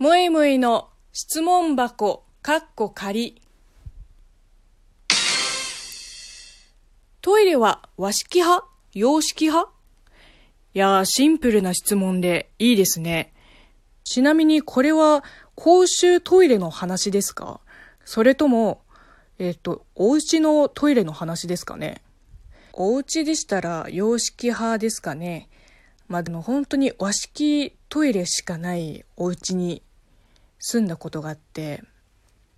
[0.00, 3.42] もいもいの質問箱、かっこ仮。
[7.20, 8.66] トイレは和式派？
[8.94, 9.70] 洋式派？
[10.72, 13.34] いやー、シンプルな質問でいいですね。
[14.02, 15.22] ちなみにこれは
[15.54, 17.60] 公衆トイレの話ですか？
[18.06, 18.80] それとも、
[19.38, 22.00] えっ、と、お家のトイレの話ですかね？
[22.72, 25.50] お家でしたら洋式派ですかね？
[26.08, 29.82] まあでも本当に和式トイレしかないお家に
[30.60, 31.82] 住んだことがあって、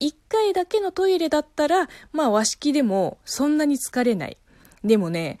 [0.00, 4.36] 1回だけのトイレだったら、まあ和式でもそんなに疲れない。
[4.84, 5.40] でもね、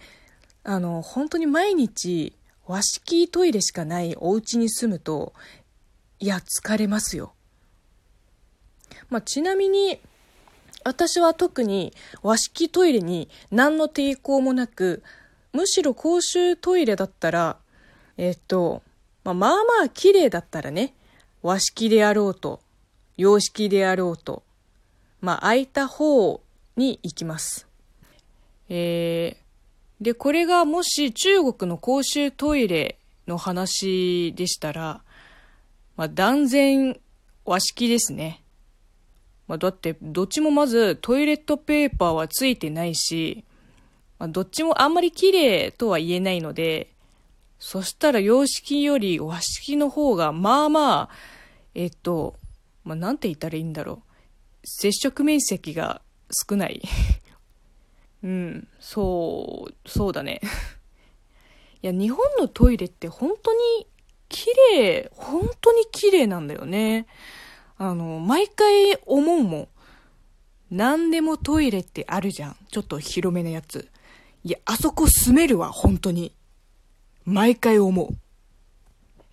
[0.64, 2.34] あの、本当に毎日
[2.66, 5.34] 和式トイレしかないお家に住むと、
[6.18, 7.34] いや、疲れますよ。
[9.10, 10.00] まあ、ちなみに、
[10.84, 15.02] 私は特に和式トイレに何の抵抗もなく、
[15.52, 17.58] むしろ公衆トイレだったら、
[18.16, 18.82] えっと、
[19.24, 20.94] まあ、まあまあ綺麗だったらね、
[21.42, 22.60] 和式であろうと、
[23.16, 24.42] 洋式であろうと、
[25.20, 26.40] まあ空いた方
[26.76, 27.66] に行きます。
[28.68, 35.02] えー、で、これがもし中国の公衆トイレの話でしたら、
[35.96, 36.98] まあ断然
[37.44, 38.42] 和式ですね。
[39.46, 43.44] まあ、だって、どっちもまずトイレットペーパーはついてないし、
[44.18, 46.90] まあ、どっちもあんまり綺麗とは言えないので、
[47.58, 51.08] そしたら洋式より和式の方が、まあまあ、
[51.76, 52.36] えっと、
[52.84, 54.02] まあ、なんて言ったらいいんだろう。
[54.64, 56.00] 接触面積が
[56.48, 56.80] 少ない。
[58.24, 60.40] うん、そう、そうだね。
[61.82, 63.86] いや、日本のトイレって本当に
[64.30, 67.06] 綺麗、本当に綺麗なんだよね。
[67.76, 69.68] あの、毎回思うもん。
[70.70, 72.56] 何でもトイレってあるじゃん。
[72.70, 73.90] ちょっと広めなやつ。
[74.44, 76.32] いや、あそこ住めるわ、本当に。
[77.26, 78.08] 毎回思う。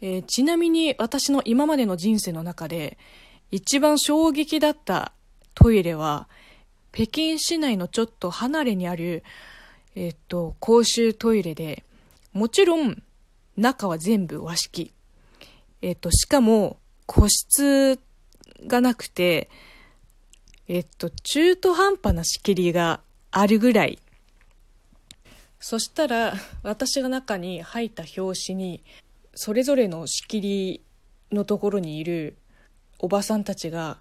[0.05, 2.97] えー、ちなみに私の今までの人生の中で
[3.51, 5.13] 一番衝撃だった
[5.55, 6.27] トイレは
[6.91, 9.23] 北京市内のちょっと離れにある、
[9.95, 11.83] えっと、公衆トイレで、
[12.33, 13.01] もちろん
[13.57, 14.93] 中は全部和式。
[15.81, 16.77] えっと、しかも
[17.07, 17.99] 個室
[18.67, 19.49] がなくて、
[20.67, 22.99] えっと、中途半端な仕切りが
[23.31, 23.97] あるぐらい。
[25.59, 28.83] そしたら、私が中に入った表紙に、
[29.35, 30.81] それぞれの仕切り
[31.31, 32.37] のところにいる
[32.99, 33.97] おばさんたちが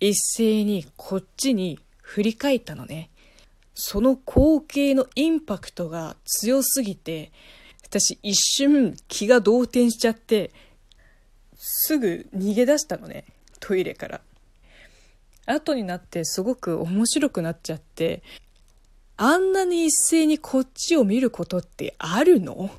[0.00, 3.10] 一斉にこっちに振り返ったのね。
[3.74, 7.32] その光景のインパクトが強すぎて、
[7.84, 10.52] 私一瞬気が動転しちゃって、
[11.56, 13.24] すぐ逃げ出したのね。
[13.60, 14.20] トイレから。
[15.46, 18.22] 後になってすごく面白くなっちゃって、
[19.16, 22.70] あんなに一斉にこっちを見ることってあるの？